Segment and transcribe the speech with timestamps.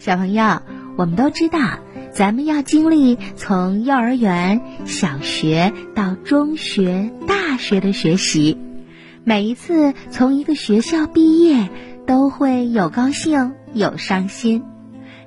[0.00, 0.62] 小朋友，
[0.96, 1.58] 我们都知道，
[2.10, 8.56] 咱们要经历从幼儿园、小学到中学、大学的学习。
[9.24, 11.68] 每一次从一个学校毕业，
[12.06, 14.62] 都会有高兴，有伤心。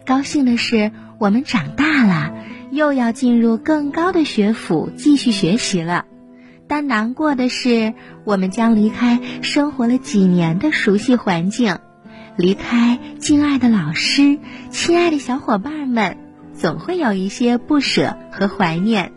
[0.08, 2.34] 高兴的是，我们长大了，
[2.72, 6.06] 又要进入更高的学府继续学习了。
[6.68, 7.94] 但难过的是，
[8.24, 11.78] 我们将离开生活了几年的熟悉环境。
[12.36, 14.40] 离开敬爱的老师，
[14.72, 16.18] 亲爱的小伙伴们，
[16.58, 19.12] 总会有一些不舍和怀念。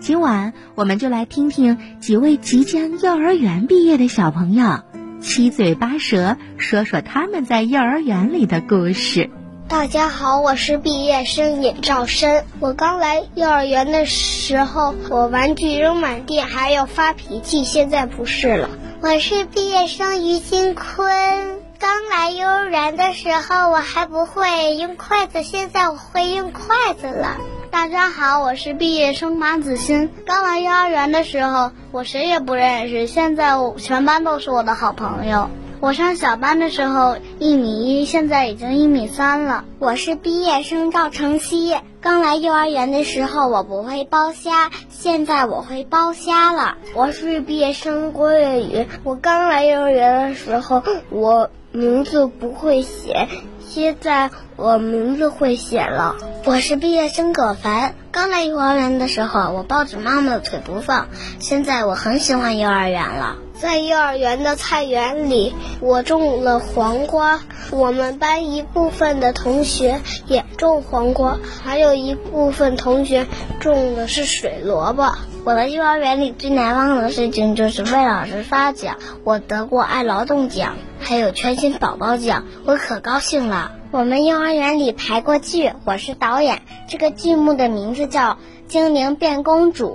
[0.00, 4.80] 今晚我们就来听听几位即将幼儿园毕业的小朋友
[5.20, 9.30] 七嘴八舌说说他们在幼儿园里的故事。
[9.68, 12.44] 大家好，我是毕业生尹兆申。
[12.58, 18.70] 我刚来幼儿园的时候，我玩具扔满地，还要发脾气，现在不是了。
[19.02, 21.59] 我是毕业生于金坤。
[21.80, 27.38] 刚来幼儿园的时候，我还不会用筷子，现在我会用筷子了。
[27.70, 30.10] 大家好，我是毕业生马子欣。
[30.26, 35.48] 刚来幼儿园的时候，我谁也不认识，现在我全班都是我的好朋友。
[35.80, 39.64] 我上小班的时候一米一，现在已经一米三了。
[39.78, 41.74] 我是毕业生赵成熙。
[42.02, 46.76] 刚来幼儿园的时候，我不会剥虾，现在我会剥虾了。
[46.94, 48.86] 我是毕业生郭月宇。
[49.02, 51.48] 我刚来幼儿园的时候，我。
[51.72, 53.28] 名字不会写，
[53.64, 56.16] 现在我名字会写了。
[56.44, 61.06] 我是毕业生葛凡，刚来幼儿园的时候，我抱着妈妈的腿不放，
[61.38, 63.36] 现在我很喜欢幼儿园了。
[63.54, 67.38] 在幼儿园的菜园里，我种了黄瓜。
[67.70, 73.28] 我们班一部分的同学也种黄瓜，还有一部分同学
[73.60, 75.14] 种的是水萝卜。
[75.42, 80.76] 我的幼儿园里最难忘的事情就是为老师发奖，我得过爱劳动奖。
[81.00, 83.72] 还有全新宝宝奖，我可高兴了。
[83.90, 86.60] 我们幼儿园里排过剧，我是导演。
[86.88, 88.32] 这个剧目的名字叫
[88.68, 89.88] 《精灵变公主》，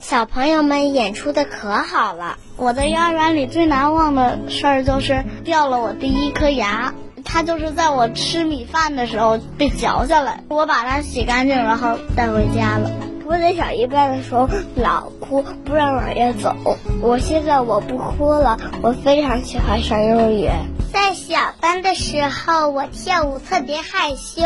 [0.00, 2.36] 小朋友们演出的可好了。
[2.56, 6.92] 我在幼儿园里最难忘的事儿就是掉了我第一颗牙，
[7.24, 12.90] 它就是在我吃米饭的时候被嚼下来，我把它洗干净，然后带回家了。
[13.30, 16.52] 我在小一班的时候老哭，不让姥爷走。
[17.00, 20.66] 我现在我不哭了，我非常喜欢上幼儿园。
[20.92, 24.42] 在小班的时候，我跳舞特别害羞。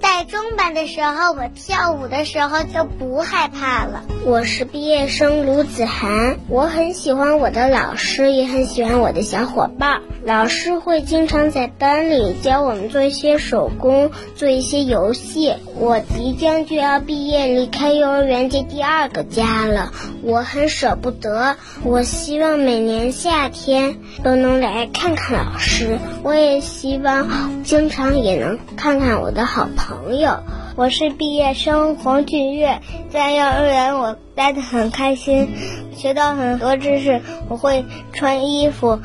[0.00, 4.04] 在中班的时候，我跳舞的时候就不害怕了。
[4.24, 10.00] 我是毕业生卢子涵，我很喜欢我的老师，也很喜欢我的小伙伴。
[10.24, 15.54] 老师会经常在班里教我们做一些手工，做一些游戏。
[15.76, 21.56] 我即将就要毕业，离开幼儿园这第二个家了，我很舍不得。
[21.82, 29.89] 我希望每年夏天都能来看看老师，我也希望经常也能看看我的好朋友。
[29.90, 30.44] 朋友，
[30.76, 32.78] 我是毕业生黄俊月，
[33.10, 35.48] 在幼儿园我待得很开心，
[35.96, 37.20] 学到很多知识。
[37.48, 39.00] 我会穿衣服、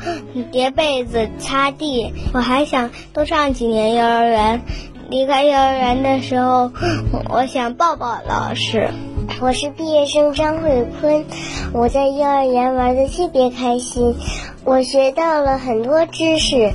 [0.52, 2.14] 叠被子、擦地。
[2.32, 4.62] 我还想多上几年幼儿园。
[5.08, 6.70] 离开幼儿园的时候，
[7.30, 8.90] 我想抱抱老师。
[9.40, 11.24] 我是毕业生张慧坤，
[11.72, 14.14] 我在幼儿园玩的特别开心，
[14.64, 16.72] 我学到了很多知识。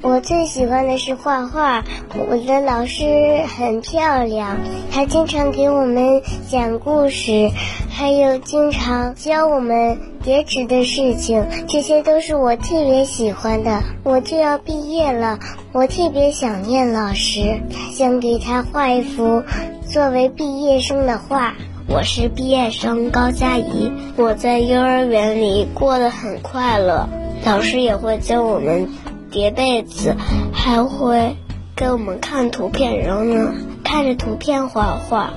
[0.00, 1.84] 我最喜欢的是画画，
[2.16, 4.58] 我的老师很漂亮，
[4.92, 7.50] 她经常给我们讲故事，
[7.90, 13.82] 还有经常教我们叠纸的事情，这些都是我特别喜欢的。
[14.04, 15.40] 我就要毕业了，
[15.72, 17.60] 我特别想念老师，
[17.92, 19.42] 想给他画一幅
[19.90, 21.54] 作为毕业生的画。
[21.88, 27.08] 我是毕业生高佳怡，我在幼儿园里过得很快乐，
[27.44, 28.88] 老师也会教我们。
[29.30, 30.16] 叠被子，
[30.52, 31.36] 还会
[31.76, 33.52] 给我们看图片，然后呢，
[33.84, 35.30] 看着图片画画。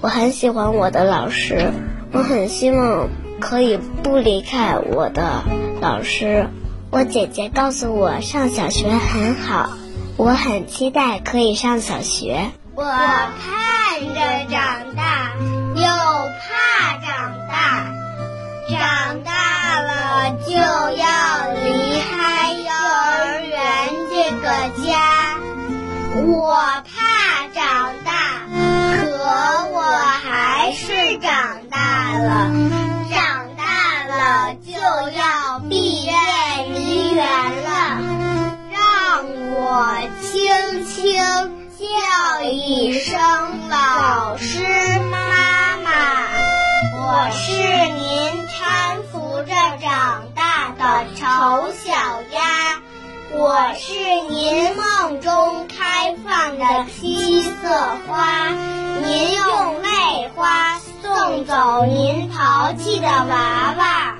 [0.00, 1.72] 我很喜欢我的老师，
[2.12, 3.08] 我很希望
[3.40, 5.42] 可以不离开我的
[5.80, 6.48] 老师。
[6.90, 9.70] 我姐姐告诉我上小学很好，
[10.16, 12.50] 我很期待可以上小学。
[12.74, 15.32] 我盼着长大，
[15.74, 17.92] 又怕长大，
[18.68, 19.32] 长大
[26.48, 28.10] 我怕长大，
[28.48, 32.50] 可我还是长大了。
[33.10, 34.72] 长大了就
[35.10, 36.10] 要毕业
[36.70, 37.26] 离园
[37.64, 38.00] 了，
[38.72, 41.18] 让我轻轻
[41.76, 44.64] 叫一声老师
[45.10, 45.90] 妈妈。
[46.94, 47.52] 我是
[47.92, 49.52] 您搀扶着
[49.82, 51.92] 长大的丑小
[52.32, 52.80] 鸭，
[53.30, 53.92] 我是
[54.30, 57.52] 您梦中开放的七色
[58.06, 58.48] 花，
[59.02, 64.16] 您用泪花送走您淘气的娃娃，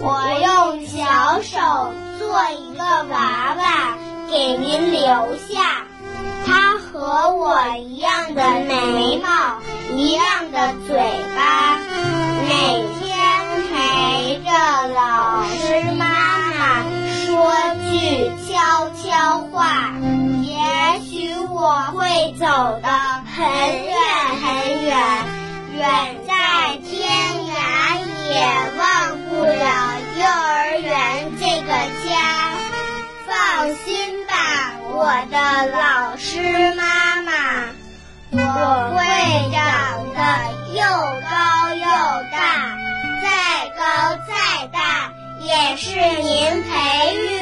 [0.00, 3.96] 我用小手做一个娃娃
[4.28, 5.06] 给您留
[5.48, 5.84] 下。
[6.44, 9.60] 它和我一样的眉毛，
[9.94, 10.96] 一样的嘴
[22.38, 22.46] 走
[22.80, 22.88] 得
[23.34, 23.36] 很
[23.84, 23.94] 远
[24.40, 24.46] 很
[24.84, 24.96] 远，
[25.74, 25.82] 远
[26.24, 26.32] 在
[26.88, 27.10] 天
[27.48, 27.58] 涯
[28.30, 28.38] 也
[28.78, 29.58] 忘不了
[30.16, 31.68] 幼儿园这个
[32.08, 32.08] 家。
[33.26, 34.32] 放心吧，
[34.84, 35.02] 我
[35.32, 35.36] 的
[35.66, 37.32] 老师妈妈，
[38.30, 38.38] 我
[38.94, 39.02] 会
[39.50, 39.58] 长
[40.14, 40.18] 得
[40.74, 40.80] 又
[41.28, 41.86] 高又
[42.30, 42.38] 大，
[43.20, 43.26] 再
[43.76, 43.82] 高
[44.28, 44.30] 再
[44.68, 44.78] 大
[45.40, 45.90] 也是
[46.22, 46.68] 您培
[47.16, 47.37] 育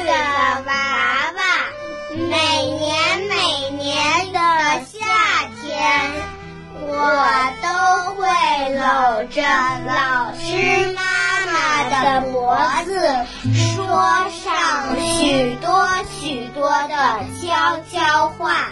[13.07, 15.87] 说上许多
[16.19, 18.67] 许多的悄悄话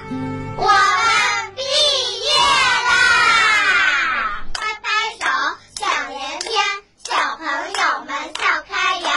[0.58, 0.66] 们
[1.56, 2.28] 毕业
[2.90, 2.92] 啦！
[4.54, 4.88] 拍拍
[5.18, 5.24] 手，
[5.80, 6.52] 响连天，
[7.06, 9.08] 小朋友们笑开颜，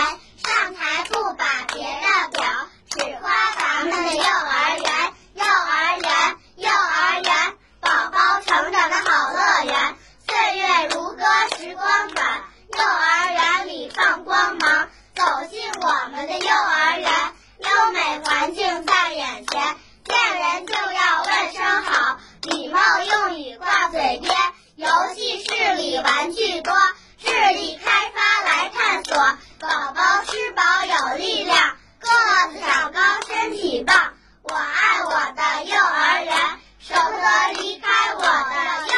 [0.45, 2.07] 上台不把别的
[2.39, 2.47] 表，
[2.91, 3.27] 只夸
[3.59, 4.87] 咱们的幼儿园，
[5.35, 6.11] 幼儿园，
[6.57, 9.97] 幼儿园，宝宝成长的好乐园。
[10.29, 11.25] 岁月如歌，
[11.59, 12.45] 时光转，
[12.77, 14.89] 幼儿园里放光芒。
[15.15, 17.11] 走进我们的幼儿园，
[17.59, 24.33] 优美环境在眼前，见人就要问声好，礼貌用语挂嘴边，
[24.77, 24.87] 游
[25.17, 26.73] 戏室里玩具多，
[27.21, 29.17] 智力开发来探索，
[29.59, 32.09] 宝宝吃饱有力量，个
[32.53, 34.13] 子长高身体棒。
[34.43, 38.95] 我爱我的幼儿园，舍不得离开我的幼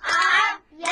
[0.00, 0.88] 儿园。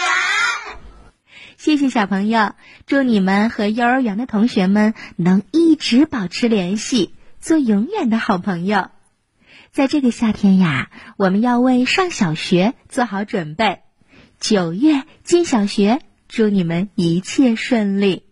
[1.56, 2.56] 谢谢小朋友，
[2.86, 8.88] 祝你们和幼儿园的同学们能一直保持联系，做永远的好朋友。
[9.70, 13.82] 在这个夏天呀，我们要为上小学做好准备。
[14.40, 18.24] 九月进小学，祝你们一切顺利。